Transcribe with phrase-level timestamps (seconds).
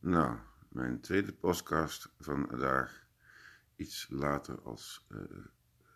[0.00, 0.38] Nou,
[0.68, 3.06] mijn tweede podcast van vandaag,
[3.76, 5.18] iets later als uh,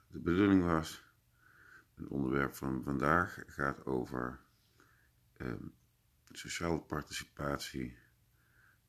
[0.08, 1.05] de bedoeling was.
[1.94, 4.41] Het onderwerp van vandaag gaat over
[5.36, 5.54] uh,
[6.30, 7.99] sociale participatie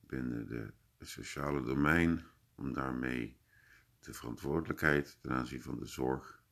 [0.00, 2.24] binnen de, het sociale domein,
[2.54, 3.36] om daarmee
[4.00, 6.42] de verantwoordelijkheid ten aanzien van de zorg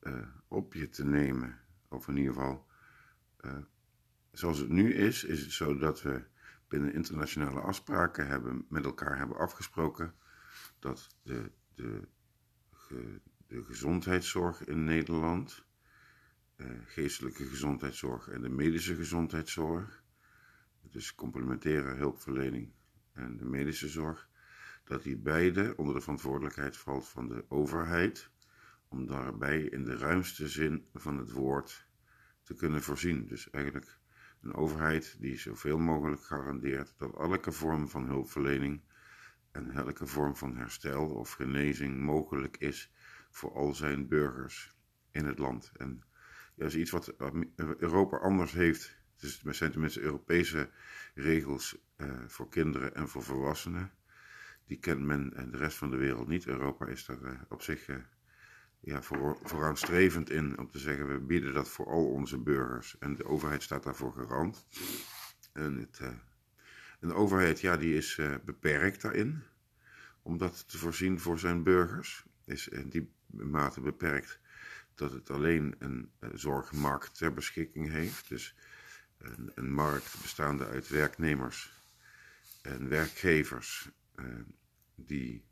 [0.00, 1.60] uh, op je te nemen.
[1.88, 2.66] Of in ieder geval,
[4.32, 6.24] zoals het nu is, is het zo dat we
[6.68, 10.14] binnen internationale afspraken hebben, met elkaar hebben afgesproken
[10.78, 12.08] dat de, de,
[13.46, 15.64] de gezondheidszorg in Nederland,
[16.56, 20.02] eh, geestelijke gezondheidszorg en de medische gezondheidszorg,
[20.80, 22.72] dus complementaire hulpverlening
[23.12, 24.28] en de medische zorg,
[24.84, 28.30] dat die beide onder de verantwoordelijkheid valt van de overheid,
[28.88, 31.86] om daarbij in de ruimste zin van het woord
[32.42, 33.26] te kunnen voorzien.
[33.26, 33.98] Dus eigenlijk
[34.42, 38.80] een overheid die zoveel mogelijk garandeert dat elke vorm van hulpverlening
[39.50, 42.92] en elke vorm van herstel of genezing mogelijk is
[43.30, 44.74] voor al zijn burgers
[45.10, 45.72] in het land.
[45.76, 46.02] En
[46.54, 47.14] dat is iets wat
[47.56, 48.96] Europa anders heeft.
[49.16, 50.70] Dus het zijn tenminste Europese
[51.14, 53.92] regels uh, voor kinderen en voor volwassenen.
[54.64, 56.46] Die kent men en de rest van de wereld niet.
[56.46, 57.88] Europa is daar uh, op zich
[58.80, 62.98] ja, voor, vooraanstrevend in om te zeggen, we bieden dat voor al onze burgers.
[62.98, 64.66] En de overheid staat daarvoor garant.
[65.52, 66.00] En, het,
[67.00, 69.42] de overheid, ja, die is uh, beperkt daarin.
[70.22, 72.24] Om dat te voorzien voor zijn burgers.
[72.44, 74.40] Is in die mate beperkt
[74.94, 78.28] dat het alleen een uh, zorgmarkt ter beschikking heeft.
[78.28, 78.54] Dus
[79.18, 81.72] een, een markt bestaande uit werknemers
[82.62, 83.88] en werkgevers
[84.94, 85.44] die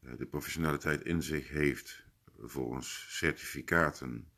[0.00, 2.03] de professionaliteit in zich heeft
[2.38, 4.28] volgens certificaten,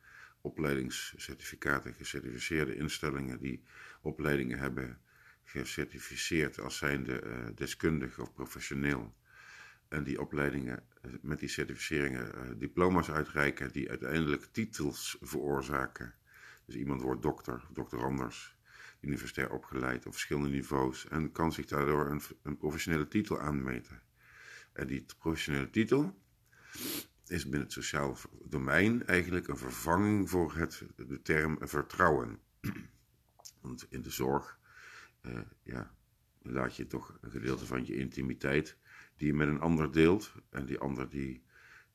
[0.40, 3.62] opleidingscertificaten, gecertificeerde instellingen die
[4.00, 5.00] opleidingen hebben
[5.44, 9.14] gecertificeerd als zijnde uh, deskundig of professioneel.
[9.88, 16.14] En die opleidingen eh, met die certificeringen uh, diploma's uitreiken die uiteindelijk titels veroorzaken.
[16.64, 18.56] Dus iemand wordt dokter, doctoranders,
[19.00, 24.02] universitair opgeleid op verschillende niveaus en kan zich daardoor een, een professionele titel aanmeten.
[24.72, 26.22] En die professionele titel
[27.30, 32.38] is binnen het sociaal domein eigenlijk een vervanging voor het, de term vertrouwen.
[33.60, 34.58] Want in de zorg
[35.22, 35.94] uh, ja,
[36.42, 38.76] laat je toch een gedeelte van je intimiteit
[39.16, 40.32] die je met een ander deelt.
[40.50, 41.42] En die ander die,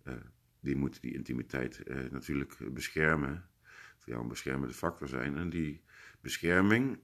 [0.03, 0.13] uh,
[0.59, 3.49] die moet die intimiteit uh, natuurlijk beschermen.
[3.97, 5.37] Voor jou een beschermende factor zijn.
[5.37, 5.83] En die
[6.21, 6.99] bescherming,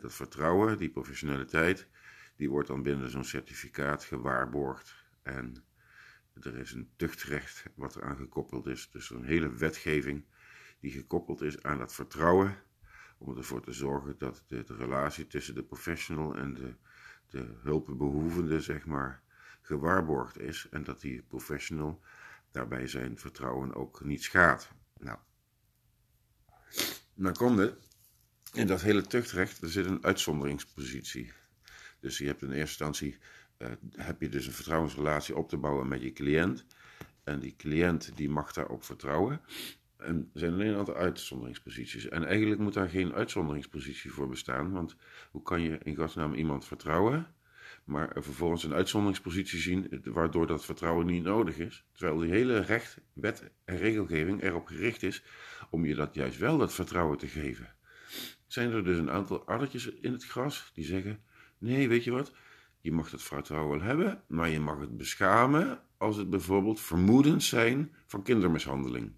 [0.00, 1.88] dat vertrouwen, die professionaliteit,
[2.36, 4.94] die wordt dan binnen zo'n certificaat gewaarborgd.
[5.22, 5.64] En
[6.40, 8.90] er is een tuchtrecht wat eraan gekoppeld is.
[8.90, 10.24] Dus een hele wetgeving
[10.80, 12.56] die gekoppeld is aan dat vertrouwen.
[13.18, 16.74] Om ervoor te zorgen dat de, relatie tussen de professional en de,
[17.26, 19.22] de hulpbehoevende, zeg maar,
[19.60, 20.68] gewaarborgd is.
[20.70, 22.02] En dat die professional
[22.50, 24.70] daarbij zijn vertrouwen ook niet schaadt.
[24.98, 25.18] Nou,
[27.14, 27.90] dan komt het.
[28.52, 31.32] In dat hele tuchtrecht er zit een uitzonderingspositie.
[32.00, 33.18] Dus je hebt in eerste instantie
[33.96, 36.66] heb je dus een vertrouwensrelatie op te bouwen met je cliënt.
[37.24, 39.40] En die cliënt die mag daarop vertrouwen.
[39.96, 42.08] En er zijn alleen een aantal uitzonderingsposities.
[42.08, 44.72] En eigenlijk moet daar geen uitzonderingspositie voor bestaan.
[44.72, 44.96] Want
[45.30, 47.26] hoe kan je in godsnaam iemand vertrouwen,
[47.84, 51.84] maar vervolgens een uitzonderingspositie zien waardoor dat vertrouwen niet nodig is?
[51.92, 55.22] Terwijl die hele recht, wet en regelgeving erop gericht is
[55.70, 57.74] om je dat juist wel dat vertrouwen te geven.
[58.46, 61.22] Zijn er dus een aantal addertjes in het gras die zeggen:
[61.58, 62.32] nee, weet je wat?
[62.82, 67.48] Je mag het vertrouwen wel hebben, maar je mag het beschamen als het bijvoorbeeld vermoedens
[67.48, 69.12] zijn van kindermishandeling.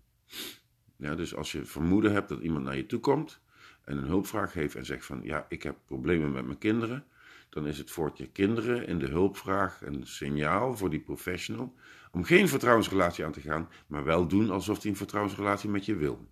[0.97, 3.41] Ja, dus als je vermoeden hebt dat iemand naar je toe komt
[3.85, 7.05] en een hulpvraag heeft en zegt van ja, ik heb problemen met mijn kinderen,
[7.49, 11.75] dan is het voor je kinderen in de hulpvraag een signaal voor die professional
[12.11, 15.97] om geen vertrouwensrelatie aan te gaan, maar wel doen alsof hij een vertrouwensrelatie met je
[15.97, 16.29] wil.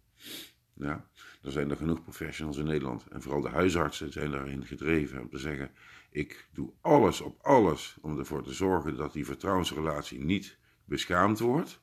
[0.75, 1.06] Ja,
[1.43, 3.06] er zijn er genoeg professionals in Nederland.
[3.10, 5.70] En vooral de huisartsen zijn daarin gedreven om te zeggen:
[6.12, 11.81] ik doe alles op alles om ervoor te zorgen dat die vertrouwensrelatie niet beschaamd wordt.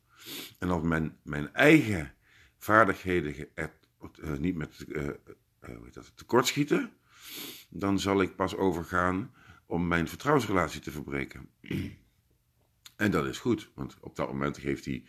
[0.59, 2.13] En als mijn, mijn eigen
[2.57, 5.13] vaardigheden uh, niet met uh, uh,
[5.91, 6.91] dat, tekortschieten,
[7.69, 9.33] dan zal ik pas overgaan
[9.65, 11.49] om mijn vertrouwensrelatie te verbreken.
[12.95, 15.05] en dat is goed, want op dat moment geeft die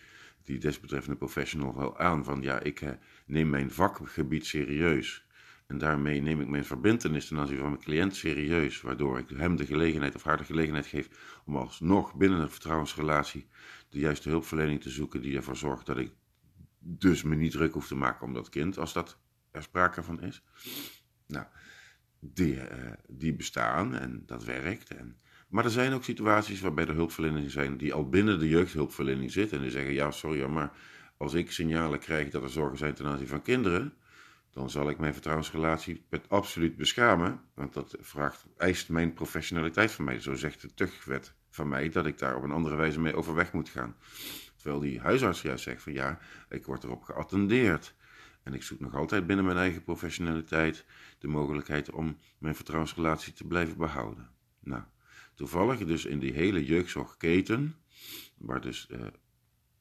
[0.50, 2.90] die desbetreffende professional wel aan van ja, ik eh,
[3.26, 5.26] neem mijn vakgebied serieus.
[5.70, 9.56] En daarmee neem ik mijn verbindenis ten aanzien van mijn cliënt serieus, waardoor ik hem
[9.56, 11.08] de gelegenheid of haar de gelegenheid geef
[11.44, 13.46] om alsnog binnen een vertrouwensrelatie
[13.88, 16.12] de juiste hulpverlening te zoeken die ervoor zorgt dat ik
[16.78, 19.18] dus me niet druk hoef te maken om dat kind, als dat
[19.50, 20.42] er sprake van is.
[21.26, 21.46] Nou,
[22.20, 22.62] die, uh,
[23.08, 24.94] die bestaan en dat werkt.
[24.94, 25.16] En
[25.48, 29.56] Maar er zijn ook situaties waarbij er hulpverleners zijn die al binnen de jeugdhulpverlening zitten
[29.56, 30.72] en die zeggen: Ja, sorry, maar
[31.16, 33.94] als ik signalen krijg dat er zorgen zijn ten aanzien van kinderen,
[34.50, 37.40] dan zal ik mijn vertrouwensrelatie met absoluut beschamen.
[37.54, 40.20] Want dat vraagt, eist mijn professionaliteit van mij.
[40.20, 43.52] Zo zegt de tuchtwet van mij dat ik daar op een andere wijze mee overweg
[43.52, 43.96] moet gaan.
[44.56, 46.18] Terwijl die huisarts juist zegt van ja,
[46.48, 47.94] ik word erop geattendeerd.
[48.42, 50.84] En ik zoek nog altijd binnen mijn eigen professionaliteit
[51.18, 54.30] de mogelijkheid om mijn vertrouwensrelatie te blijven behouden.
[54.60, 54.82] Nou,
[55.34, 57.74] toevallig dus in die hele jeugdzorgketen,
[58.36, 59.06] waar dus, eh,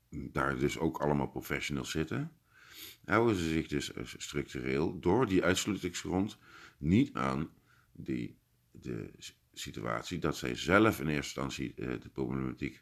[0.09, 2.31] daar dus ook allemaal professionals zitten,
[3.05, 6.37] houden ze zich dus eh, structureel door die uitsluitingsgrond
[6.77, 7.49] niet aan
[7.91, 8.37] die,
[8.71, 9.11] de
[9.53, 12.81] situatie dat zij zelf in eerste instantie eh, de problematiek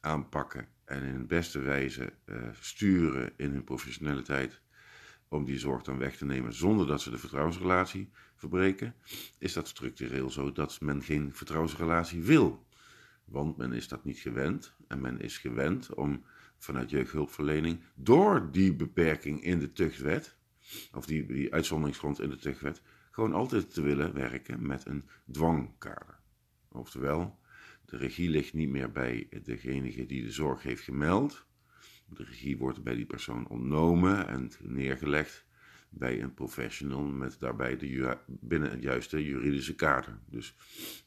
[0.00, 4.60] aanpakken en in de beste wijze uh, sturen in hun professionaliteit
[5.28, 8.94] om die zorg dan weg te nemen zonder dat ze de vertrouwensrelatie verbreken,
[9.38, 12.66] is dat structureel zo dat men geen vertrouwensrelatie wil.
[13.24, 16.24] Want men is dat niet gewend en men is gewend om
[16.64, 20.36] vanuit jeugdhulpverlening door die beperking in de tuchtwet,
[20.92, 26.18] of die, uitzonderingsgrond in de tuchtwet, gewoon altijd te willen werken met een dwangkader.
[26.68, 27.38] Oftewel,
[27.84, 31.46] de regie ligt niet meer bij degene die de zorg heeft gemeld.
[32.06, 35.46] De regie wordt bij die persoon ontnomen en neergelegd
[35.96, 40.18] bij een professional met daarbij de, binnen het juiste juridische kader.
[40.26, 40.56] Dus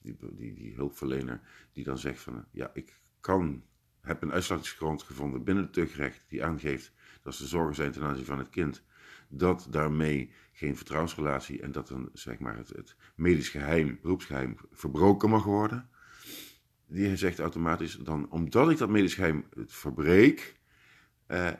[0.01, 3.63] die, die, die hulpverlener die dan zegt van ja, ik kan,
[4.07, 8.25] heb een uitsluitingsgrond gevonden binnen het tuchtrecht die aangeeft dat ze zorgen zijn ten aanzien
[8.25, 8.83] van het kind,
[9.29, 15.43] dat daarmee geen vertrouwensrelatie en dat dan zeg maar het, medisch geheim, beroepsgeheim verbroken mag
[15.43, 15.89] worden
[16.87, 20.59] die zegt automatisch dan, omdat ik dat medisch geheim verbreek,
[21.25, 21.51] eh,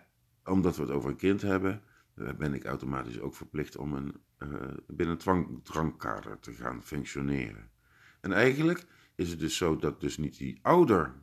[0.44, 1.81] omdat we het over een kind hebben,
[2.13, 4.49] eh, ben ik automatisch ook verplicht om een, eh,
[4.88, 5.61] binnen een
[6.39, 7.69] te gaan functioneren.
[8.21, 8.85] En eigenlijk
[9.15, 11.13] is het dus zo dat dus niet die ouder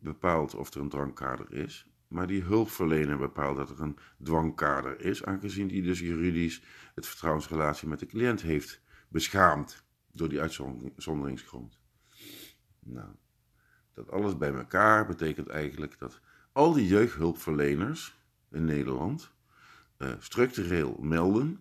[0.00, 5.24] bepaalt of er een drangkader is, maar die hulpverlener bepaalt dat er een dwangkader is,
[5.24, 6.62] aangezien die dus juridisch
[6.94, 11.78] het vertrouwensrelatie met de cliënt heeft beschaamd door die uitzonderingsgrond.
[12.80, 13.08] Nou,
[13.94, 16.20] dat alles bij elkaar betekent eigenlijk dat
[16.52, 18.16] al die jeugdhulpverleners
[18.50, 19.30] in Nederland
[19.98, 21.60] uh, structureel melden,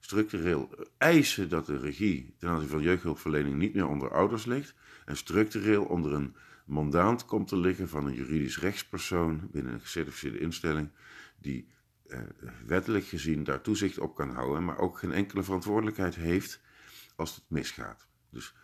[0.00, 4.74] structureel eisen dat de regie ten aanzien van jeugdhulpverlening niet meer onder ouders ligt
[5.04, 10.38] en structureel onder een mandaat komt te liggen van een juridisch rechtspersoon binnen een gecertificeerde
[10.38, 10.90] instelling
[11.38, 11.68] die
[12.06, 12.18] uh,
[12.66, 16.60] wettelijk gezien daar toezicht op kan houden, maar ook geen enkele verantwoordelijkheid heeft
[17.16, 18.08] als het misgaat.
[18.30, 18.54] Dus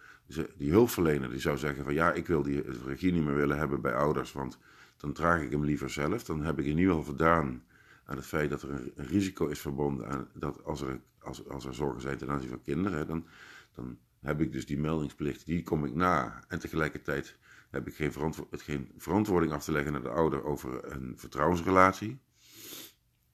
[0.56, 3.80] die hulpverlener die zou zeggen van ja, ik wil die regie niet meer willen hebben
[3.80, 4.58] bij ouders, want
[4.96, 6.24] dan draag ik hem liever zelf.
[6.24, 7.64] Dan heb ik in ieder geval voldaan
[8.04, 11.64] aan het feit dat er een, risico is verbonden aan dat als er, als, als
[11.64, 13.26] er zorgen zijn ten aanzien van kinderen, dan,
[13.74, 16.44] dan heb ik dus die meldingsplicht, die kom ik na.
[16.48, 17.36] En tegelijkertijd
[17.70, 22.20] heb ik geen, verantwo geen verantwoording af te leggen naar de ouder over een vertrouwensrelatie.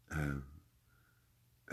[0.08, 0.34] Uh,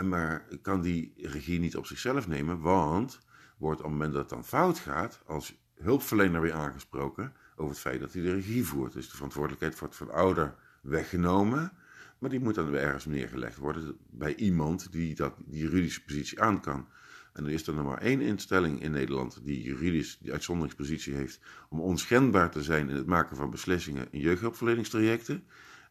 [0.06, 3.20] maar ik kan die regie niet op zichzelf nemen, want
[3.58, 7.80] wordt op het moment dat het dan fout gaat, als hulpverlener weer aangesproken over het
[7.80, 8.94] feit dat hij de regie voert.
[8.94, 11.72] Dus de verantwoordelijkheid wordt van ouder weggenomen,
[12.20, 16.42] maar die moet dan weer ergens neergelegd worden bij iemand die dat, die juridische positie
[16.42, 16.88] aan kan.
[17.34, 21.40] En er is er nog maar één instelling in Nederland die juridisch die uitzonderingspositie heeft
[21.70, 25.48] om onschendbaar te zijn in het maken van beslissingen in jeugdhulpverleningstrajecten.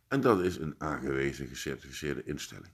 [0.08, 2.72] En dat is een aangewezen gecertificeerde instelling.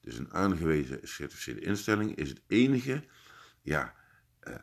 [0.00, 3.04] Dus een aangewezen gecertificeerde instelling is het enige
[3.62, 3.94] ja,
[4.40, 4.54] eh,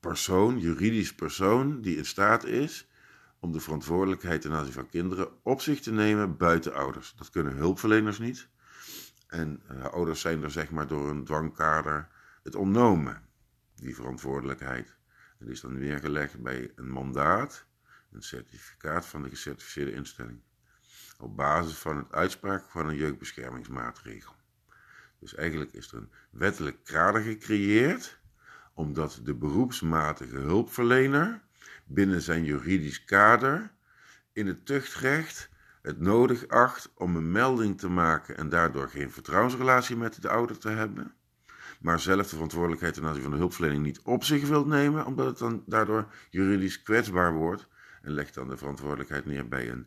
[0.00, 2.88] persoon, juridisch persoon, die in staat is
[3.38, 7.14] om de verantwoordelijkheid ten aanzien van kinderen op zich te nemen buiten ouders.
[7.16, 8.48] Dat kunnen hulpverleners niet.
[9.26, 12.08] En uh, ouders zijn er zeg maar door een dwangkader
[12.44, 13.22] het ontnomen,
[13.74, 14.96] die verantwoordelijkheid.
[15.38, 17.66] Die is dan neergelegd bij een mandaat,
[18.12, 20.40] een certificaat van de gecertificeerde instelling.
[21.18, 24.34] Op basis van het uitspraak van een jeugdbeschermingsmaatregel.
[25.18, 28.18] Dus eigenlijk is er een wettelijk kader gecreëerd
[28.74, 31.42] omdat de beroepsmatige hulpverlener
[31.84, 33.72] binnen zijn juridisch kader
[34.32, 35.50] in het tuchtrecht
[35.82, 40.58] het nodig acht om een melding te maken en daardoor geen vertrouwensrelatie met de ouder
[40.58, 41.14] te hebben,
[41.84, 45.26] maar zelf de verantwoordelijkheid ten aanzien van de hulpverlening niet op zich wilt nemen, omdat
[45.26, 47.68] het dan daardoor juridisch kwetsbaar wordt
[48.02, 49.86] en legt dan de verantwoordelijkheid neer bij een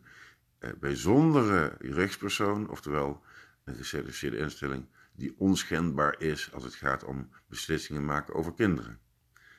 [0.58, 3.22] eh, bijzondere rechtspersoon, oftewel
[3.64, 8.98] een gecertificeerde instelling die onschendbaar is als het gaat om beslissingen maken over kinderen.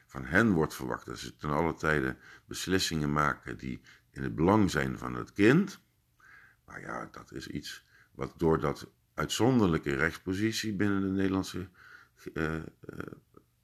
[0.05, 2.15] Van hen wordt verwacht dat ze ten alle tijde
[2.45, 3.81] beslissingen maken die
[4.11, 5.79] in het belang zijn van het kind.
[6.65, 11.69] Maar ja, dat is iets wat door dat uitzonderlijke rechtspositie binnen de Nederlandse
[12.33, 12.61] uh, uh,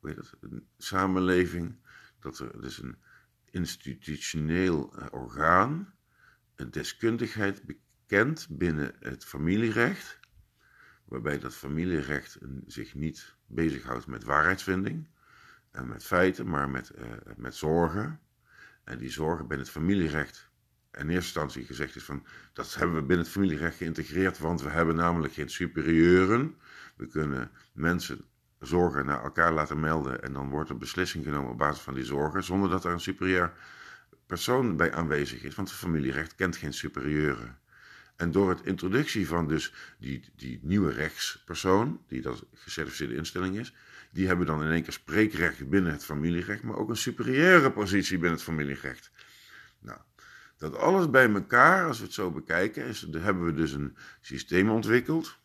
[0.01, 0.33] het,
[0.77, 1.75] samenleving,
[2.19, 2.97] dat er dus een
[3.45, 5.93] institutioneel eh, orgaan,
[6.55, 10.19] een deskundigheid bekend binnen het familierecht,
[11.05, 15.07] waarbij dat familierecht zich niet bezighoudt met waarheidsvinding
[15.71, 16.91] en met feiten, maar met,
[17.37, 18.19] met zorgen.
[18.83, 20.49] En die zorgen binnen het familierecht
[20.97, 24.69] in eerste instantie gezegd is van dat hebben we binnen het familierecht geïntegreerd, want we
[24.69, 26.55] hebben namelijk geen superieuren.
[26.95, 28.25] We kunnen mensen
[28.59, 32.03] zorgen naar elkaar laten melden en dan wordt er beslissing genomen op basis van die
[32.03, 33.53] zorgen, zonder dat er een superieur
[34.25, 37.57] persoon bij aanwezig is, want het familierecht kent geen superieuren.
[38.15, 43.73] En door het introductie van dus die, die nieuwe rechtspersoon, die dat gecertificeerde instelling is,
[44.11, 48.17] die hebben dan in één keer spreekrecht binnen het familierecht, maar ook een superieure positie
[48.17, 49.11] binnen het familierecht.
[49.79, 49.99] Nou,
[50.57, 54.69] dat alles bij elkaar, als we het zo bekijken, is, hebben we dus een systeem
[54.69, 55.37] ontwikkeld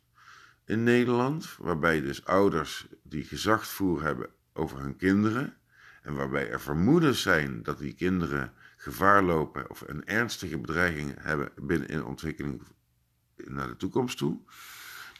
[0.70, 5.56] in Nederland, waarbij dus ouders die gezagvoer hebben over hun kinderen,
[6.02, 11.52] en waarbij er vermoedens zijn dat die kinderen gevaar lopen of een ernstige bedreiging hebben
[11.56, 12.62] binnen in ontwikkeling
[13.36, 14.38] naar de toekomst toe,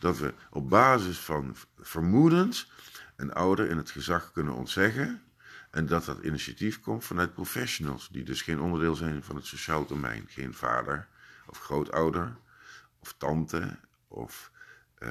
[0.00, 2.72] dat we op basis van vermoedens
[3.16, 5.22] een ouder in het gezag kunnen ontzeggen
[5.70, 9.86] en dat dat initiatief komt vanuit professionals, die dus geen onderdeel zijn van het sociaal
[9.86, 10.24] domein.
[10.28, 11.08] Geen vader
[11.46, 12.36] of grootouder
[12.98, 13.78] of tante
[14.08, 14.50] of
[14.98, 15.08] uh,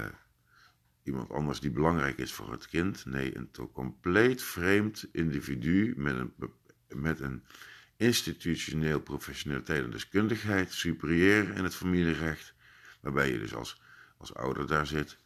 [1.10, 3.06] iemand anders die belangrijk is voor het kind.
[3.06, 6.34] Nee, een compleet vreemd individu met een,
[6.88, 7.44] met een
[7.98, 12.54] institutioneel professionaliteit en deskundigheid, superieur in het familierecht,
[13.02, 13.82] waarbij je dus als,
[14.18, 15.18] als ouder daar zit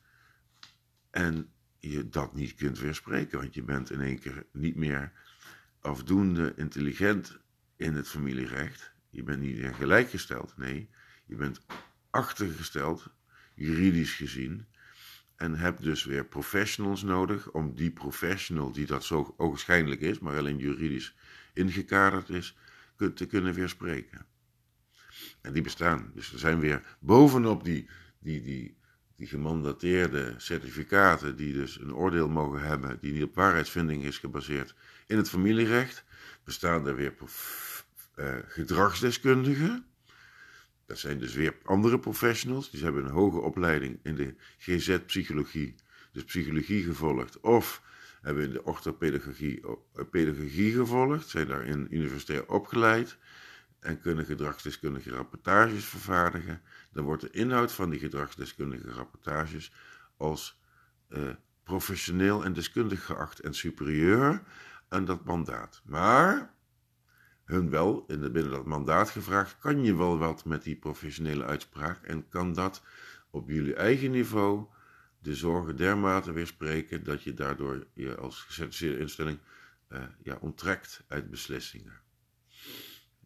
[1.12, 5.12] en je dat niet kunt weerspreken, want je bent in één keer niet meer
[5.80, 7.40] afdoende intelligent
[7.76, 8.94] in het familierecht.
[9.10, 10.90] Je bent niet gelijkgesteld, nee,
[11.26, 11.66] je bent
[12.10, 13.14] achtergesteld,
[13.56, 14.68] juridisch gezien,
[15.44, 20.38] en hebt dus weer professionals nodig om die professional, die dat zo ogenschijnlijk is, maar
[20.38, 21.16] alleen juridisch
[21.54, 22.58] ingekaderd is,
[23.16, 24.26] te kunnen weerspreken.
[25.42, 26.12] En die bestaan.
[26.16, 28.78] Dus er zijn weer bovenop die, die, die,
[29.16, 34.76] die gemandateerde certificaten, die dus een oordeel mogen hebben, die niet op waarheidsvinding is gebaseerd
[35.08, 36.04] in het familierecht,
[36.44, 37.14] bestaan er weer
[38.16, 39.86] uh, gedragsdeskundigen.
[40.94, 42.70] Dat zijn dus weer andere professionals.
[42.70, 45.76] Die hebben een hoge opleiding in de GZ-psychologie,
[46.12, 47.40] dus psychologie gevolgd.
[47.40, 47.82] Of
[48.22, 53.18] hebben in de orthopedagogie eh, pedagogie gevolgd, zijn daarin universitair opgeleid
[53.80, 56.62] en kunnen gedragsdeskundige rapportages vervaardigen.
[56.92, 59.72] Dan wordt de inhoud van die gedragsdeskundige rapportages
[60.18, 60.60] als
[61.10, 61.30] uh,
[61.64, 64.44] professioneel en deskundig geacht en superieur
[64.90, 65.82] aan dat mandaat.
[65.86, 66.53] Maar
[67.44, 71.46] hun wel in de, binnen dat mandaat gevraagd: kan je wel wat met die professionele
[71.46, 72.84] uitspraak en kan dat
[73.30, 74.68] op jullie eigen niveau
[75.20, 79.40] de zorgen dermate weerspreken dat je daardoor je als gecertificeerde instelling
[79.90, 82.02] uh, ja, onttrekt uit beslissingen.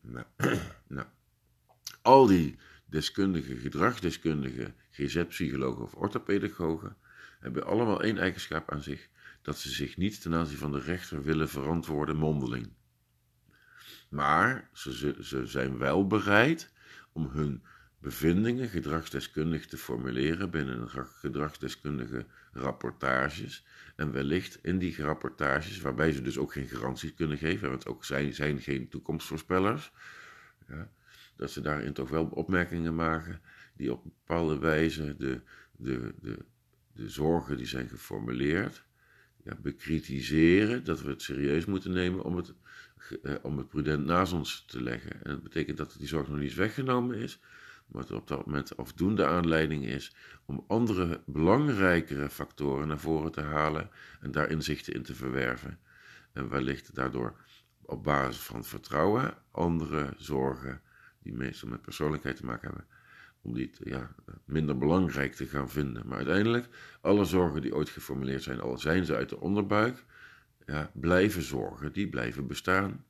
[0.02, 0.26] Nou,
[0.88, 1.08] nou,
[2.02, 6.98] al die deskundigen, gedragsdeskundigen, GZ-psychologen of orthopedagogen
[7.40, 9.10] hebben allemaal één eigenschap aan zich:
[9.42, 12.70] dat ze zich niet ten aanzien van de rechter willen verantwoorden mondeling.
[14.10, 16.72] Maar ze, ze zijn wel bereid
[17.12, 17.64] om hun
[18.00, 23.66] bevindingen gedragsdeskundig te formuleren binnen gedragsdeskundige rapportages.
[23.96, 28.06] En wellicht in die rapportages, waarbij ze dus ook geen garanties kunnen geven, want ook
[28.06, 29.92] zij zijn geen toekomstvoorspellers,
[30.68, 30.90] ja,
[31.36, 33.42] dat ze daarin toch wel opmerkingen maken
[33.76, 36.46] die op bepaalde wijze de, de, de,
[36.94, 38.86] de zorgen die zijn geformuleerd,
[39.44, 42.54] ja, bekritiseren, dat we het serieus moeten nemen om het,
[43.42, 45.24] om het prudent naast ons te leggen.
[45.24, 47.40] En dat betekent dat die zorg nog niet weggenomen is,
[47.88, 53.42] maar het op dat moment afdoende aanleiding is om andere belangrijkere factoren naar voren te
[53.42, 53.90] halen
[54.22, 55.80] en daar inzichten in te verwerven.
[56.34, 57.36] En wellicht daardoor
[57.82, 60.82] op basis van vertrouwen andere zorgen,
[61.20, 62.88] die meestal met persoonlijkheid te maken hebben,
[63.42, 66.08] om die ja, minder belangrijk te gaan vinden.
[66.08, 66.68] Maar uiteindelijk,
[67.02, 70.06] alle zorgen die ooit geformuleerd zijn, al zijn ze uit de onderbuik,
[70.68, 73.06] ja, blijven zorgen, die blijven bestaan.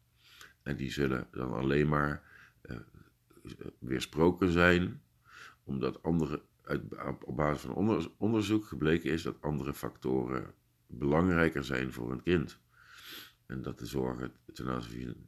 [0.63, 2.23] En die zullen dan alleen maar
[2.61, 2.77] eh,
[3.79, 5.01] weersproken zijn,
[5.63, 6.81] omdat andere, uit,
[7.23, 10.53] op basis van onderzoek gebleken is dat andere factoren
[10.87, 12.59] belangrijker zijn voor een kind.
[13.45, 15.27] En dat de zorgen ten aanzien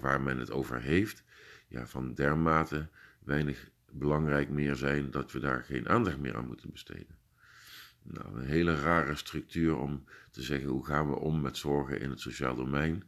[0.00, 1.24] waar men het over heeft,
[1.68, 6.70] ja, van dermate weinig belangrijk meer zijn dat we daar geen aandacht meer aan moeten
[6.70, 7.23] besteden.
[8.06, 12.10] Nou, een hele rare structuur om te zeggen hoe gaan we om met zorgen in
[12.10, 13.02] het sociaal domein.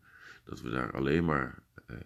[0.45, 1.97] Dat we daar alleen maar eh,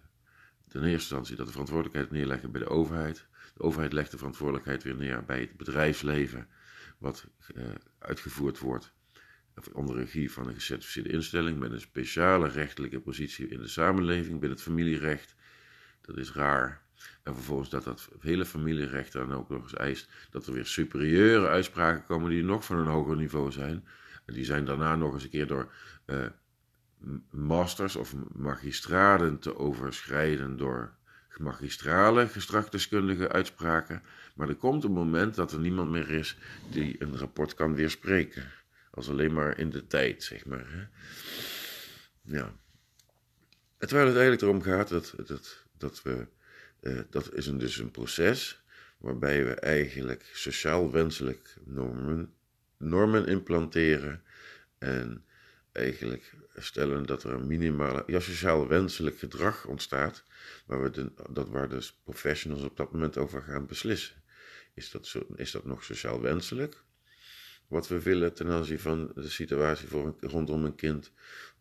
[0.67, 3.27] ten eerste instantie dat de verantwoordelijkheid neerleggen bij de overheid.
[3.53, 6.47] De overheid legt de verantwoordelijkheid weer neer bij het bedrijfsleven,
[6.97, 7.63] wat uh,
[7.99, 8.93] uitgevoerd wordt
[9.73, 14.57] onder regie van een gecertificeerde instelling met een speciale rechtelijke positie in de samenleving binnen
[14.57, 15.35] het familierecht.
[16.01, 16.80] Dat is raar.
[17.23, 21.47] En vervolgens dat dat hele familierecht dan ook nog eens eist dat er weer superieure
[21.47, 23.85] uitspraken komen die nog van een hoger niveau zijn.
[24.25, 25.71] En die zijn daarna nog eens een keer door
[26.05, 26.25] uh,
[27.29, 30.93] masters of magistraden te overschrijden door
[31.37, 34.01] magistrale gestrafdeskundige uitspraken.
[34.35, 36.37] Maar er komt een moment dat er niemand meer is
[36.71, 38.43] die een rapport kan weerspreken.
[38.91, 40.65] Als alleen maar in de tijd, zeg maar.
[40.67, 40.87] Hè?
[42.37, 42.53] Ja.
[43.77, 46.27] terwijl het eigenlijk erom gaat dat, dat, dat we.
[46.81, 48.63] Uh, dat is een, dus een proces
[48.97, 52.33] waarbij we eigenlijk sociaal wenselijk normen,
[52.77, 54.23] normen implanteren.
[54.77, 55.25] En
[55.71, 60.23] eigenlijk stellen dat er een minimale, ja, sociaal wenselijk gedrag ontstaat,
[60.65, 64.15] waar, we de, dat waar dus professionals op dat moment over gaan beslissen.
[64.73, 66.83] Is dat, is dat nog sociaal wenselijk?
[67.67, 69.87] Wat we willen ten aanzien van de situatie
[70.19, 71.11] rondom een kind?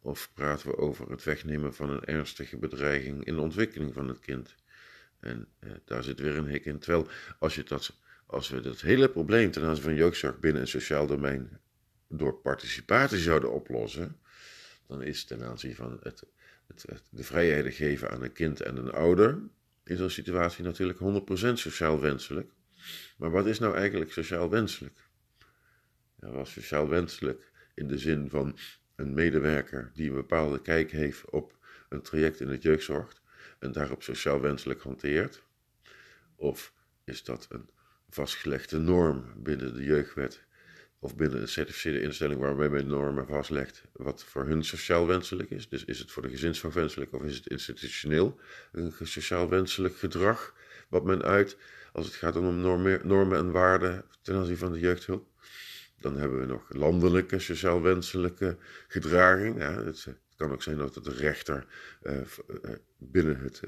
[0.02, 4.18] Of praten we over het wegnemen van een ernstige bedreiging in de ontwikkeling van het
[4.18, 4.54] kind?
[5.20, 6.78] En eh, daar zit weer een hik in.
[6.78, 7.08] Terwijl
[7.38, 7.92] als, je dat,
[8.26, 11.60] als we dat hele probleem ten aanzien van jeugdzorg binnen een sociaal domein
[12.08, 14.20] door participatie zouden oplossen,
[14.86, 16.22] dan is ten aanzien van het,
[16.66, 19.38] het, de vrijheden geven aan een kind en een ouder
[19.84, 22.50] in zo'n situatie natuurlijk 100% sociaal wenselijk.
[23.16, 25.08] Maar wat is nou eigenlijk sociaal wenselijk?
[26.20, 28.58] Ja, was sociaal wenselijk in de zin van
[28.96, 31.58] een medewerker die een bepaalde kijk heeft op
[31.88, 33.19] een traject in het jeugdzorg
[33.60, 35.42] en daarop sociaal wenselijk hanteert?
[36.36, 36.72] Of
[37.04, 37.70] is dat een
[38.08, 40.44] vastgelegde norm binnen de jeugdwet
[40.98, 45.68] of binnen een certificeerde instelling waarmee men normen vastlegt wat voor hun sociaal wenselijk is.
[45.68, 48.40] Dus is het voor de gezinsvrouw wenselijk of is het institutioneel
[48.72, 50.54] een sociaal wenselijk gedrag
[50.88, 51.56] wat men uit
[51.92, 55.28] als het gaat om normen, en waarden ten aanzien van de jeugdhulp.
[56.00, 58.56] Dan hebben we nog landelijke sociaal wenselijke
[58.88, 59.58] gedraging.
[59.58, 59.92] Ja,
[60.40, 61.66] kan ook zijn dat het de rechter
[62.02, 62.20] uh,
[62.98, 63.60] binnen het,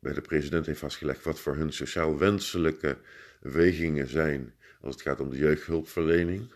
[0.00, 2.98] bij de president heeft vastgelegd wat voor hun sociaal wenselijke
[3.40, 6.52] wegingen zijn als het gaat om de jeugdhulpverlening.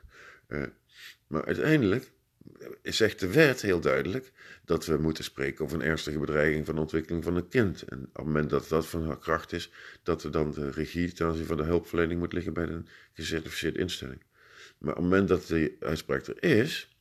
[1.27, 2.11] Maar uiteindelijk
[2.83, 4.33] zegt de wet heel duidelijk
[4.65, 7.83] dat we moeten spreken over een ernstige bedreiging van de ontwikkeling van een kind.
[7.83, 9.71] En op het moment dat dat van kracht is,
[10.03, 13.79] dat er dan de regie ten aanzien van de hulpverlening moet liggen bij een gecertificeerde
[13.79, 14.23] instelling.
[14.79, 16.92] Maar op het moment dat die uitspraak er is,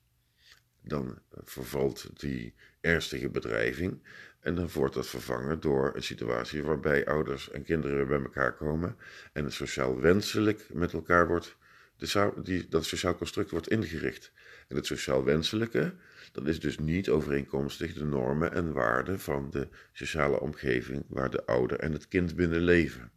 [0.81, 4.01] dan vervalt die ernstige bedreiging
[4.39, 8.53] en dan wordt dat vervangen door een situatie waarbij ouders en kinderen weer bij elkaar
[8.53, 8.97] komen
[9.33, 11.55] en het sociaal wenselijk met elkaar wordt,
[11.97, 14.31] de, die, dat sociaal construct wordt ingericht.
[14.67, 15.95] En het sociaal wenselijke,
[16.31, 21.45] dat is dus niet overeenkomstig de normen en waarden van de sociale omgeving waar de
[21.45, 23.11] ouder en het kind binnen leven.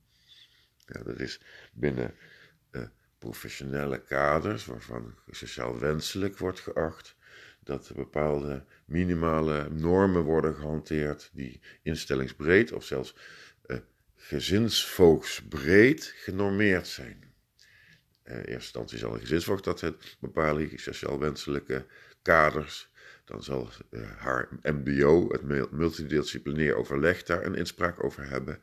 [0.86, 1.40] Ja, dat is
[1.72, 2.14] binnen
[2.70, 2.82] uh,
[3.18, 7.16] professionele kaders waarvan sociaal wenselijk wordt geacht
[7.64, 13.14] dat bepaalde minimale normen worden gehanteerd die instellingsbreed of zelfs
[13.66, 13.76] uh,
[14.16, 17.22] gezinsvoogdsbreed genormeerd zijn.
[18.24, 21.86] Uh, eerste instantie zal een gezinsvoogd dat het bepalen, sociaal wenselijke
[22.22, 22.92] kaders.
[23.24, 28.60] Dan zal uh, haar MBO, het multidisciplinair overleg, daar een inspraak over hebben.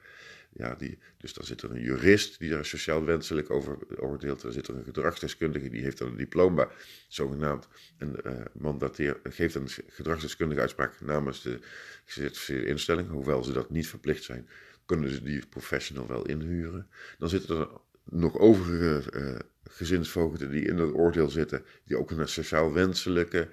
[0.54, 4.42] Ja, die, dus dan zit er een jurist die daar sociaal wenselijk over oordeelt.
[4.42, 6.70] Dan zit er een gedragsdeskundige die heeft dan een diploma,
[7.08, 11.60] zogenaamd, en uh, mandateer, geeft een gedragsdeskundige uitspraak namens de
[12.06, 13.10] gecertificeerde instelling.
[13.10, 14.50] Hoewel ze dat niet verplicht zijn,
[14.86, 16.88] kunnen ze die professional wel inhuren.
[17.18, 17.70] Dan zitten er
[18.04, 23.50] nog overige uh, die in dat oordeel zitten, die ook een sociaal wenselijke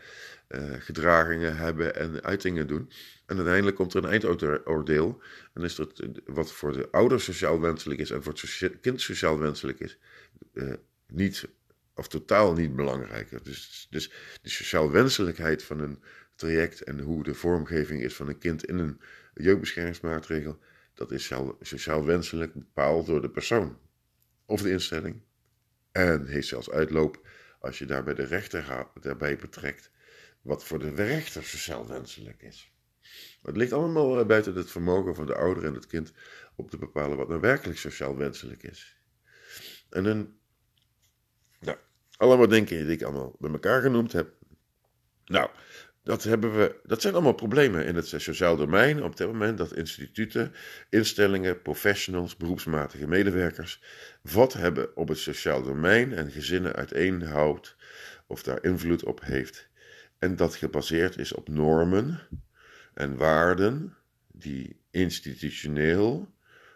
[0.48, 2.90] uh, gedragingen hebben en uitingen doen.
[3.28, 5.22] En uiteindelijk komt er een eindoordeel.
[5.52, 9.38] En is dat wat voor de ouder sociaal wenselijk is en voor het kind sociaal
[9.38, 9.98] wenselijk is,
[10.52, 10.74] uh,
[11.06, 11.48] niet
[11.94, 13.44] of totaal niet belangrijk.
[13.44, 14.12] Dus, dus
[14.42, 16.02] de sociaal wenselijkheid van een
[16.34, 19.00] traject en hoe de vormgeving is van een kind in een
[19.34, 20.58] jeugdbeschermingsmaatregel,
[20.94, 23.78] dat is sociaal wenselijk bepaald door de persoon
[24.46, 25.22] of de instelling.
[25.92, 27.28] En heeft zelfs uitloop
[27.60, 29.90] als je daarbij de rechter daarbij betrekt
[30.42, 32.72] wat voor de rechter sociaal wenselijk is.
[33.42, 36.12] Het ligt allemaal buiten het vermogen van de ouder en het kind
[36.56, 38.96] om te bepalen wat nou werkelijk sociaal wenselijk is.
[39.90, 40.32] En dan,
[41.60, 41.78] nou,
[42.16, 44.32] allemaal dingen die ik allemaal bij elkaar genoemd heb.
[45.24, 45.50] Nou,
[46.02, 49.74] dat, hebben we, dat zijn allemaal problemen in het sociaal domein op dit moment dat
[49.74, 50.52] instituten,
[50.90, 53.82] instellingen, professionals, beroepsmatige medewerkers
[54.22, 57.76] wat hebben op het sociaal domein en gezinnen uiteenhoudt
[58.26, 59.68] of daar invloed op heeft.
[60.18, 62.20] En dat gebaseerd is op normen
[62.98, 66.34] en waarden die institutioneel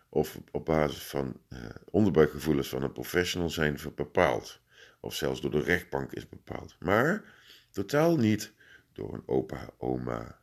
[0.09, 1.59] of op basis van uh,
[1.91, 4.61] onderbuikgevoelens van een professional zijn bepaald.
[5.01, 6.77] of zelfs door de rechtbank is bepaald.
[6.79, 7.25] Maar
[7.71, 8.53] totaal niet
[8.93, 10.39] door een opa, oma,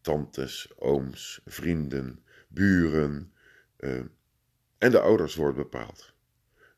[0.00, 3.32] tantes, ooms, vrienden, buren
[3.78, 4.00] uh,
[4.78, 6.14] en de ouders wordt bepaald.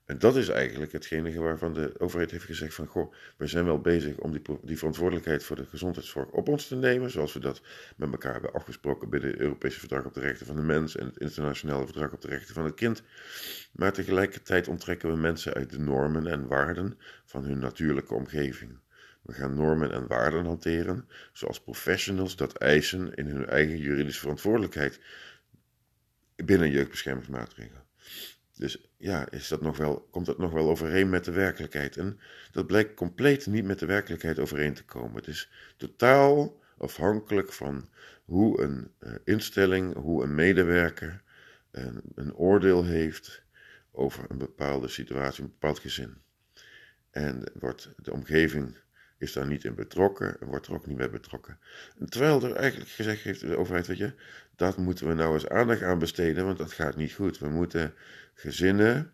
[0.05, 3.81] En dat is eigenlijk hetgene waarvan de overheid heeft gezegd van, goh, we zijn wel
[3.81, 7.63] bezig om die, verantwoordelijkheid voor de gezondheidszorg op ons te nemen, zoals we dat
[7.97, 11.07] met elkaar hebben afgesproken binnen het Europese Verdrag op de Rechten van de Mens en
[11.07, 13.03] het Internationale Verdrag op de Rechten van het Kind.
[13.73, 18.79] Maar tegelijkertijd onttrekken we mensen uit de normen en waarden van hun natuurlijke omgeving.
[19.23, 25.01] We gaan normen en waarden hanteren, zoals professionals dat eisen in hun eigen juridische verantwoordelijkheid
[26.37, 27.84] binnen jeugdbeschermingsmaatregelen.
[28.55, 31.97] Dus ja, is dat nog wel, komt dat nog wel overeen met de werkelijkheid?
[31.97, 32.21] En
[32.53, 35.17] dat blijkt compleet niet met de werkelijkheid overeen te komen.
[35.17, 37.89] Het is totaal afhankelijk van
[38.25, 41.23] hoe een uh, instelling, hoe een medewerker
[41.71, 43.43] een, een oordeel heeft
[43.91, 46.23] over een bepaalde situatie, een bepaald gezin.
[47.11, 48.77] En wordt de omgeving
[49.19, 51.59] is daar niet in betrokken en wordt er ook niet bij betrokken.
[52.09, 54.15] terwijl er eigenlijk gezegd heeft de overheid, weet je,
[54.57, 57.39] dat moeten we nou eens aandacht aan besteden, want dat gaat niet goed.
[57.39, 57.95] We moeten
[58.35, 59.13] gezinnen,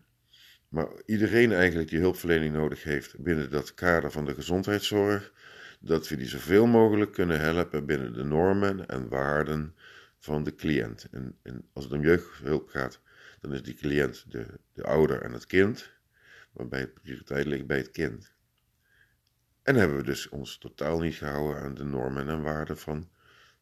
[0.69, 5.33] maar iedereen eigenlijk die hulpverlening nodig heeft binnen dat kader van de gezondheidszorg,
[5.79, 9.75] dat we die zoveel mogelijk kunnen helpen binnen de normen en waarden
[10.19, 11.07] van de cliënt.
[11.11, 12.99] En, en als het om jeugdhulp gaat,
[13.39, 15.91] dan is die cliënt de, de ouder en het kind,
[16.51, 18.31] waarbij het prioriteit ligt bij het kind.
[19.63, 23.09] En hebben we dus ons totaal niet gehouden aan de normen en waarden van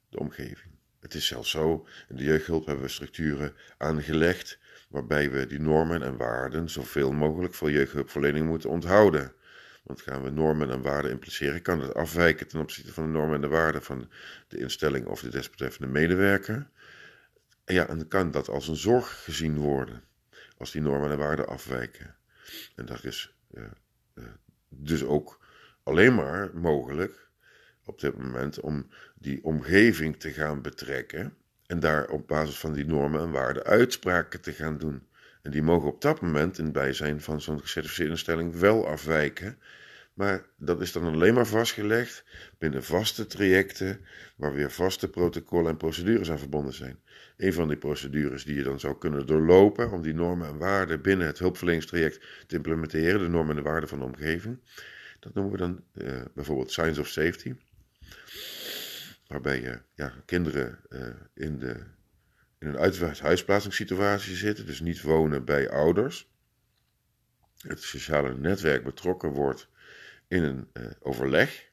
[0.10, 0.74] de omgeving.
[1.00, 4.60] Het is zelfs zo, in de jeugdhulp hebben we structuren aangelegd
[4.90, 9.34] waarbij we die normen en waarden zoveel mogelijk voor jeugdhulpverlening moeten onthouden.
[9.84, 13.36] Want gaan we normen en waarden impliceren, kan het afwijken ten opzichte van de normen
[13.36, 14.10] en de waarden van
[14.48, 16.70] de instelling of de desbetreffende medewerker.
[17.66, 20.04] En ja, en kan dat als een zorg gezien worden,
[20.58, 22.16] als die normen en waarden afwijken.
[22.76, 23.64] En dat is uh,
[24.14, 24.24] uh,
[24.70, 25.40] dus ook
[25.90, 27.30] alleen maar mogelijk
[27.86, 31.34] op dit moment om die omgeving te gaan betrekken
[31.66, 35.08] en daar op basis van die normen en waarden uitspraken te gaan doen.
[35.42, 39.58] En die mogen op dat moment in het bijzijn van zo'n gecertificeerde instelling wel afwijken.
[40.14, 42.24] Maar dat is dan alleen maar vastgelegd
[42.58, 44.00] binnen vaste trajecten,
[44.36, 47.00] waar weer vaste protocollen en procedures aan verbonden zijn.
[47.38, 51.02] Een van die procedures die je dan zou kunnen doorlopen om die normen en waarden
[51.02, 54.60] binnen het hulpverleningstraject te implementeren, de normen en waarden van de omgeving,
[55.20, 57.56] dat noemen we dan uh, bijvoorbeeld Science of Safety.
[59.28, 61.84] Waarbij je ja, kinderen uh, in, de,
[62.60, 66.30] in een huisplaatsingssituatie zitten, dus niet wonen bij ouders.
[67.58, 69.68] Het sociale netwerk betrokken wordt
[70.28, 71.68] in een uh, overleg.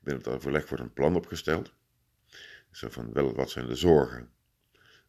[0.00, 1.72] Binnen het overleg wordt een plan opgesteld.
[2.70, 4.30] Zo van wel, wat zijn de zorgen?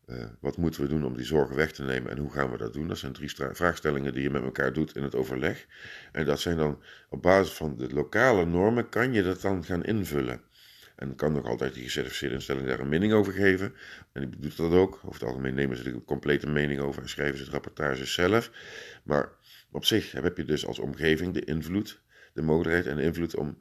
[0.09, 2.57] Uh, wat moeten we doen om die zorgen weg te nemen en hoe gaan we
[2.57, 2.87] dat doen?
[2.87, 5.65] Dat zijn drie vraagstellingen die je met elkaar doet in het overleg.
[6.11, 9.83] En dat zijn dan op basis van de lokale normen, kan je dat dan gaan
[9.83, 10.41] invullen.
[10.95, 13.73] En kan nog altijd die gecertificeerde instelling daar een mening over geven.
[14.11, 14.95] En die doet dat ook.
[14.95, 18.51] Over het algemeen nemen ze de complete mening over en schrijven ze het rapportage zelf.
[19.03, 19.29] Maar
[19.71, 22.01] op zich heb je dus als omgeving de invloed,
[22.33, 23.57] de mogelijkheid en de invloed om,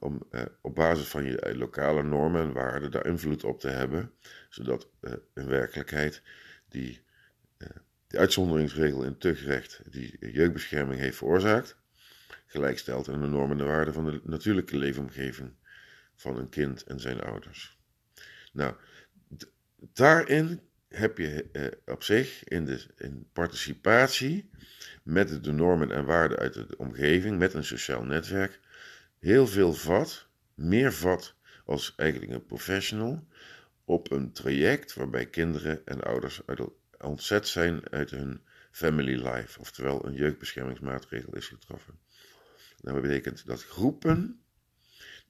[0.00, 3.68] om eh, op basis van je eh, lokale normen en waarden daar invloed op te
[3.68, 4.12] hebben.
[4.48, 6.22] Zodat eh, werkelijkheid
[6.68, 7.02] die,
[7.56, 7.68] eh,
[8.06, 11.76] die uitzonderingsregel in tuchtrecht die jeugdbescherming heeft veroorzaakt,
[12.46, 15.52] gelijkstelt aan de normen en waarden van de natuurlijke leefomgeving
[16.14, 17.78] van een kind en zijn ouders.
[18.52, 18.74] Nou,
[19.78, 24.50] daarin heb je eh, op zich in, de, in participatie
[25.02, 28.60] met de normen en waarden uit de omgeving, met een sociaal netwerk,
[29.20, 33.26] heel veel vat, meer vat als eigenlijk een professional,
[33.84, 36.40] op een traject waarbij kinderen en ouders
[36.98, 41.98] ontzet zijn uit hun family life, oftewel een jeugdbeschermingsmaatregel is getroffen.
[42.80, 44.40] Dat betekent dat groepen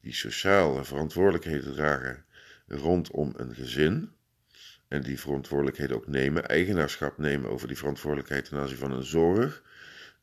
[0.00, 2.24] die sociale verantwoordelijkheden dragen
[2.66, 4.12] rondom een gezin.
[4.88, 9.62] En die verantwoordelijkheden ook nemen, eigenaarschap nemen over die verantwoordelijkheid ten aanzien van een zorg.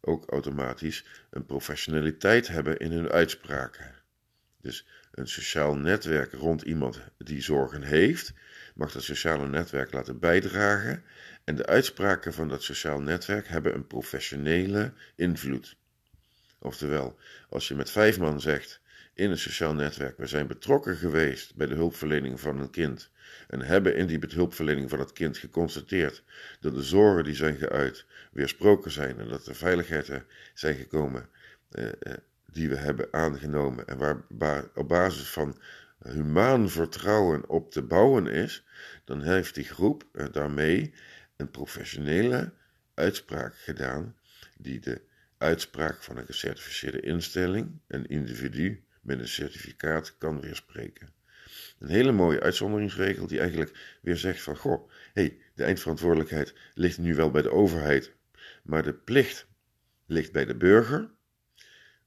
[0.01, 3.95] Ook automatisch een professionaliteit hebben in hun uitspraken.
[4.61, 8.33] Dus een sociaal netwerk rond iemand die zorgen heeft,
[8.75, 11.03] mag dat sociale netwerk laten bijdragen.
[11.43, 15.77] En de uitspraken van dat sociaal netwerk hebben een professionele invloed.
[16.59, 18.81] Oftewel, als je met vijf man zegt:
[19.17, 20.17] in een sociaal netwerk.
[20.17, 23.11] We zijn betrokken geweest bij de hulpverlening van een kind
[23.47, 26.23] en hebben in die hulpverlening van het kind geconstateerd
[26.59, 31.29] dat de zorgen die zijn geuit weersproken zijn en dat er veiligheden zijn gekomen
[31.71, 32.13] eh, eh,
[32.45, 35.57] die we hebben aangenomen en waar op basis van
[36.03, 38.65] humaan vertrouwen op te bouwen is,
[39.05, 40.93] dan heeft die groep daarmee
[41.35, 42.51] een professionele
[42.93, 44.15] uitspraak gedaan
[44.57, 45.01] die de
[45.37, 51.13] uitspraak van een gecertificeerde instelling een individu met een certificaat kan weerspreken.
[51.79, 57.15] Een hele mooie uitzonderingsregel die eigenlijk weer zegt van goh, hey, de eindverantwoordelijkheid ligt nu
[57.15, 58.13] wel bij de overheid,
[58.63, 59.47] maar de plicht
[60.05, 61.09] ligt bij de burger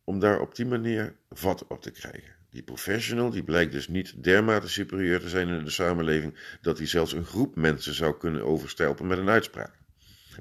[0.04, 2.34] om daar op die manier vat op te krijgen.
[2.50, 6.86] Die professional die blijkt dus niet dermate superieur te zijn in de samenleving dat hij
[6.86, 9.78] zelfs een groep mensen zou kunnen overstelpen met een uitspraak.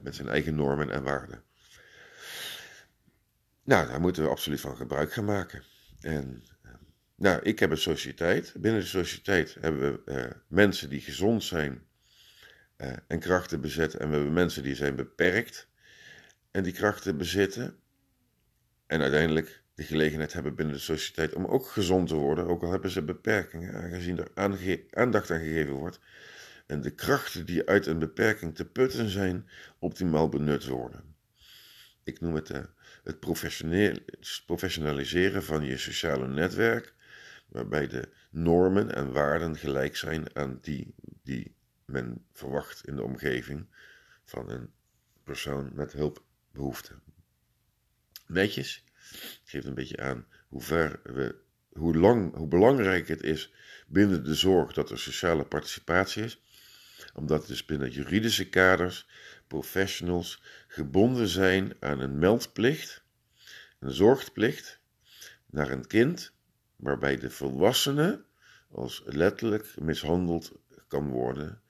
[0.01, 1.43] Met zijn eigen normen en waarden.
[3.63, 5.63] Nou, daar moeten we absoluut van gebruik gaan maken.
[6.01, 6.71] En eh,
[7.15, 8.53] nou, ik heb een sociëteit.
[8.57, 11.87] Binnen de sociëteit hebben we uh, mensen die gezond zijn
[12.77, 13.99] uh, en krachten bezetten.
[13.99, 15.67] En we hebben mensen die zijn beperkt
[16.51, 17.77] en die krachten bezitten.
[18.87, 22.71] En uiteindelijk de gelegenheid hebben binnen de sociëteit om ook gezond te worden, ook al
[22.71, 24.31] hebben ze beperkingen, aangezien er
[24.93, 25.99] aandacht aan gegeven wordt.
[26.65, 31.15] En de krachten die uit een beperking te putten zijn, optimaal benut worden.
[32.03, 32.57] Ik noem het uh,
[33.03, 33.19] het
[34.45, 36.93] professionaliseren van je sociale netwerk,
[37.47, 43.65] waarbij de normen en waarden gelijk zijn aan die die men verwacht in de omgeving
[44.25, 44.71] van een
[45.23, 47.01] persoon met hulpbehoeften.
[48.27, 48.83] Netjes,
[49.43, 51.35] geeft een beetje aan hoe ver we,
[51.69, 53.53] hoe lang, hoe belangrijk het is
[53.87, 56.41] binnen de zorg dat er sociale participatie is,
[57.13, 59.07] omdat dus binnen juridische kaders
[59.47, 63.03] professionals gebonden zijn aan een meldplicht,
[63.79, 64.79] een zorgplicht
[65.45, 66.33] naar een kind,
[66.75, 68.23] waarbij de volwassene
[68.71, 70.51] als letterlijk mishandeld
[70.87, 71.61] kan worden,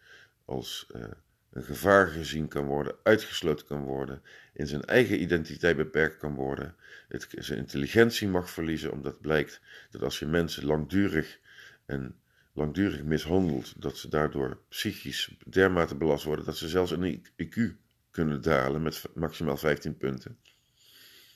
[0.46, 1.04] als uh,
[1.50, 4.22] een gevaar gezien kan worden, uitgesloten kan worden,
[4.54, 6.76] in zijn eigen identiteit beperkt kan worden,
[7.08, 11.40] het, zijn intelligentie mag verliezen, omdat blijkt dat als je mensen langdurig
[11.86, 12.20] en
[12.54, 17.76] langdurig mishandelt, dat ze daardoor psychisch dermate belast worden dat ze zelfs een IQ
[18.12, 20.38] kunnen dalen met maximaal 15 punten.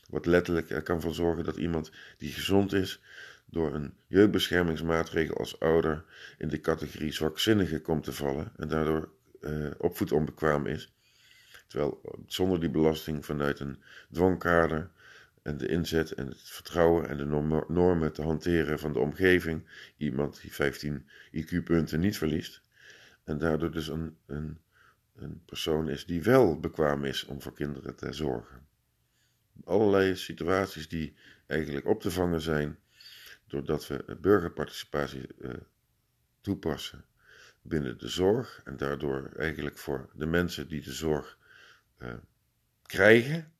[0.09, 3.01] Wat letterlijk er kan voor zorgen dat iemand die gezond is,
[3.45, 6.05] door een jeugdbeschermingsmaatregel als ouder
[6.37, 9.09] in de categorie zwakzinnige komt te vallen en daardoor
[9.41, 10.93] uh, opvoedonbekwaam is.
[11.67, 14.89] Terwijl zonder die belasting vanuit een dwangkader
[15.43, 17.25] en de inzet en het vertrouwen en de
[17.67, 22.61] normen te hanteren van de omgeving iemand die 15 IQ-punten niet verliest.
[23.23, 24.59] En daardoor dus een, een,
[25.15, 28.67] een persoon is die wel bekwaam is om voor kinderen te zorgen.
[29.63, 31.15] Allerlei situaties die
[31.47, 32.77] eigenlijk op te vangen zijn
[33.47, 35.53] doordat we burgerparticipatie uh,
[36.41, 37.05] toepassen
[37.61, 41.37] binnen de zorg en daardoor eigenlijk voor de mensen die de zorg
[41.99, 42.13] uh,
[42.81, 43.51] krijgen,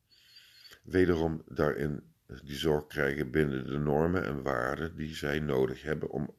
[0.83, 2.03] wederom daarin
[2.43, 6.35] die zorg krijgen binnen de normen en waarden die zij nodig hebben om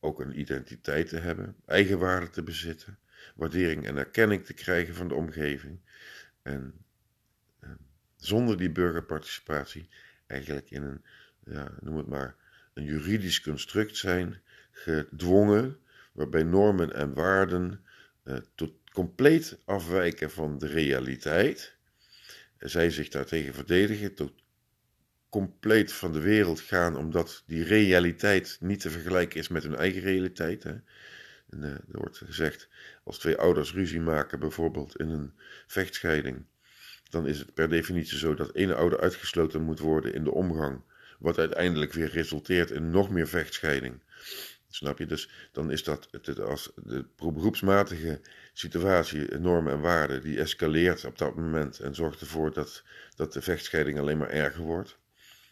[0.00, 2.98] ook een identiteit te hebben, eigenwaarde te bezitten,
[3.34, 5.80] waardering en erkenning te krijgen van de omgeving.
[6.42, 6.74] En
[7.60, 7.70] uh,
[8.16, 9.88] zonder die burgerparticipatie
[10.26, 11.04] eigenlijk in een,
[11.44, 12.36] ja, noem het maar,
[12.74, 15.78] een juridisch construct zijn gedwongen
[16.12, 17.84] waarbij normen en waarden
[18.24, 21.76] uh, tot compleet afwijken van de realiteit.
[22.58, 24.32] Zij zich daartegen verdedigen, tot
[25.28, 30.00] compleet van de wereld gaan, omdat die realiteit niet te vergelijken is met hun eigen
[30.00, 30.62] realiteit.
[30.62, 30.74] Hè.
[31.50, 32.68] En, uh, er wordt gezegd,
[33.04, 35.32] als twee ouders ruzie maken, bijvoorbeeld in een
[35.66, 36.44] vechtscheiding,
[37.10, 40.82] dan is het per definitie zo dat één ouder uitgesloten moet worden in de omgang,
[41.18, 44.02] wat uiteindelijk weer resulteert in nog meer vechtscheiding.
[44.70, 45.06] Snap je?
[45.06, 48.20] Dus dan is dat het, als de beroepsmatige
[48.52, 52.82] situatie, normen en waarden, die escaleert op dat moment en zorgt ervoor dat,
[53.16, 54.98] dat de vechtscheiding alleen maar erger wordt.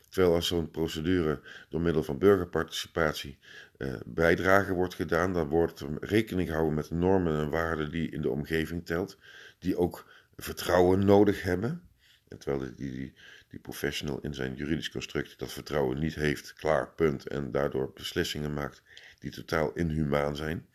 [0.08, 3.38] Terwijl als zo'n procedure door middel van burgerparticipatie
[3.76, 8.22] eh, bijdrage wordt gedaan, dan wordt er rekening gehouden met normen en waarden die in
[8.22, 9.18] de omgeving telt,
[9.58, 11.82] die ook vertrouwen nodig hebben.
[12.28, 13.12] En terwijl die, die,
[13.48, 18.54] die professional in zijn juridisch construct dat vertrouwen niet heeft, klaar, punt, en daardoor beslissingen
[18.54, 18.82] maakt
[19.18, 20.66] die totaal inhumaan zijn.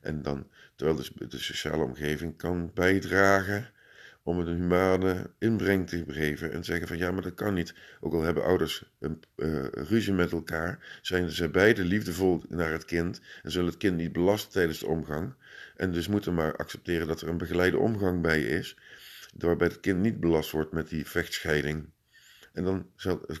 [0.00, 0.46] En dan,
[0.76, 3.72] terwijl de, de sociale omgeving kan bijdragen
[4.28, 7.74] om een humane inbreng te geven en zeggen van ja, maar dat kan niet.
[8.00, 12.84] Ook al hebben ouders een uh, ruzie met elkaar, zijn ze beide liefdevol naar het
[12.84, 15.34] kind en zullen het kind niet belasten tijdens de omgang.
[15.76, 18.76] En dus moeten maar accepteren dat er een begeleide omgang bij is,
[19.44, 21.90] waarbij het kind niet belast wordt met die vechtscheiding.
[22.52, 22.86] En dan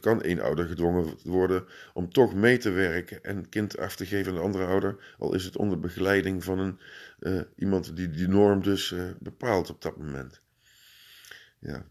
[0.00, 4.06] kan één ouder gedwongen worden om toch mee te werken en het kind af te
[4.06, 6.78] geven aan de andere ouder, al is het onder begeleiding van een,
[7.20, 10.40] uh, iemand die die norm dus uh, bepaalt op dat moment.
[11.58, 11.86] Ja.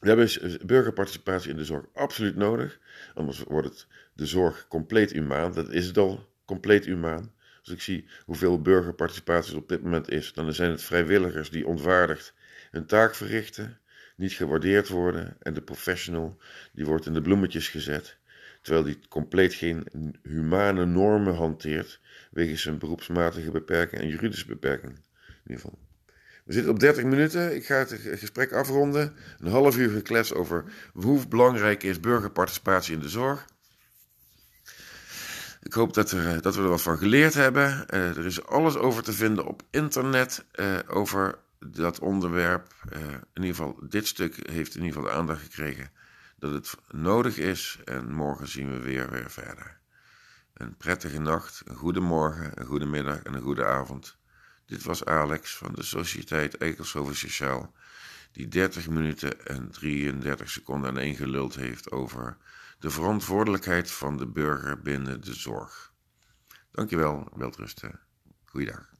[0.00, 2.78] We hebben burgerparticipatie in de zorg absoluut nodig,
[3.14, 5.52] anders wordt het de zorg compleet humaan.
[5.52, 7.33] Dat is het al, compleet humaan.
[7.64, 12.34] Als ik zie hoeveel burgerparticipatie op dit moment is, dan zijn het vrijwilligers die ontwaardigd
[12.70, 13.78] hun taak verrichten
[14.16, 16.38] niet gewaardeerd worden en de professional
[16.72, 18.16] die wordt in de bloemetjes gezet,
[18.62, 19.86] terwijl die compleet geen
[20.22, 22.00] humane normen hanteert
[22.30, 24.92] wegens zijn beroepsmatige beperking en juridische beperking.
[24.92, 25.78] In ieder geval.
[26.44, 27.54] We zitten op 30 minuten.
[27.54, 29.14] Ik ga het gesprek afronden.
[29.38, 33.46] Een half uur geklets over hoe belangrijk is burgerparticipatie in de zorg.
[35.64, 37.86] Ik hoop dat, er, dat we er wat van geleerd hebben.
[37.90, 42.74] Uh, er is alles over te vinden op internet uh, over dat onderwerp.
[43.32, 45.90] In ieder geval, dit stuk heeft in ieder geval de aandacht gekregen
[46.38, 47.78] dat het nodig is.
[47.84, 49.78] En morgen zien we weer, weer verder.
[50.54, 54.16] Een prettige nacht, een goede morgen, een goede middag en een goede avond.
[54.66, 57.72] Dit was Alex van de Sociëteit Eikelshoven Sociaal,
[58.32, 62.36] die 30 minuten en 33 seconden aan één geluld heeft over
[62.84, 65.92] de verantwoordelijkheid van de burger binnen de zorg.
[66.70, 68.00] Dankjewel, welterusten.
[68.44, 68.93] Goeiedag.